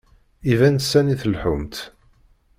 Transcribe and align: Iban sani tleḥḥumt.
Iban 0.51 0.77
sani 0.89 1.15
tleḥḥumt. 1.21 1.75